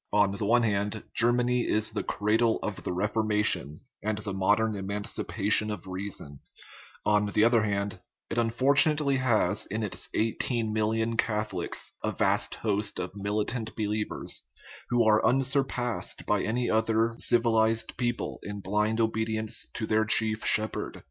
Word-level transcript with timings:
On 0.11 0.31
the 0.31 0.45
one 0.47 0.63
hand 0.63 0.93
333 0.93 0.97
THE 0.97 1.03
RIDDLE 1.03 1.03
OF 1.03 1.13
THE 1.13 1.21
UNIVERSE 1.21 1.21
Germany 1.21 1.77
is 1.77 1.91
the 1.91 2.03
cradle 2.03 2.59
of 2.63 2.83
the 2.83 2.91
Reformation 3.71 3.75
and 4.01 4.17
the 4.17 4.33
mod 4.33 4.59
ern 4.59 4.75
emancipation 4.75 5.69
of 5.69 5.85
reason; 5.85 6.39
on 7.05 7.25
the 7.27 7.43
other 7.45 7.61
hand, 7.61 7.99
it 8.31 8.39
un 8.39 8.49
fortunately 8.49 9.17
has 9.17 9.67
in 9.67 9.83
its 9.83 10.07
18,000,000 10.15 11.19
Catholics 11.19 11.91
a 12.03 12.11
vast 12.11 12.55
host 12.55 12.97
of 12.97 13.11
militant 13.15 13.75
believers, 13.75 14.41
who 14.89 15.05
are 15.07 15.23
unsurpassed 15.23 16.25
by 16.25 16.41
any 16.41 16.67
other 16.67 17.13
civilized 17.19 17.95
people 17.95 18.39
in 18.41 18.59
blind 18.59 18.99
obedience 18.99 19.67
to 19.75 19.85
their 19.85 20.05
chief 20.05 20.43
shep 20.43 20.73
herd. 20.73 20.99